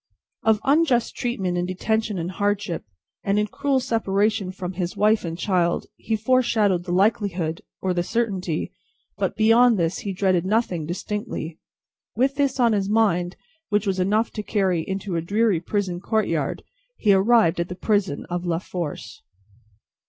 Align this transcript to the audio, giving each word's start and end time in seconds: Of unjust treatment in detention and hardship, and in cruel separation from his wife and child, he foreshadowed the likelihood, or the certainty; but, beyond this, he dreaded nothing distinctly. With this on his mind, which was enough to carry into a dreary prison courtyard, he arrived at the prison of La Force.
Of 0.41 0.59
unjust 0.63 1.15
treatment 1.15 1.59
in 1.59 1.67
detention 1.67 2.17
and 2.17 2.31
hardship, 2.31 2.85
and 3.23 3.37
in 3.37 3.45
cruel 3.45 3.79
separation 3.79 4.51
from 4.51 4.73
his 4.73 4.97
wife 4.97 5.23
and 5.23 5.37
child, 5.37 5.85
he 5.95 6.15
foreshadowed 6.15 6.85
the 6.85 6.91
likelihood, 6.91 7.61
or 7.83 7.93
the 7.93 8.01
certainty; 8.01 8.73
but, 9.19 9.35
beyond 9.35 9.77
this, 9.77 9.99
he 9.99 10.11
dreaded 10.11 10.43
nothing 10.43 10.87
distinctly. 10.87 11.59
With 12.15 12.33
this 12.33 12.59
on 12.59 12.73
his 12.73 12.89
mind, 12.89 13.35
which 13.69 13.85
was 13.85 13.99
enough 13.99 14.31
to 14.31 14.41
carry 14.41 14.81
into 14.81 15.15
a 15.17 15.21
dreary 15.21 15.59
prison 15.59 15.99
courtyard, 15.99 16.63
he 16.97 17.13
arrived 17.13 17.59
at 17.59 17.69
the 17.69 17.75
prison 17.75 18.25
of 18.25 18.43
La 18.43 18.57
Force. 18.57 19.21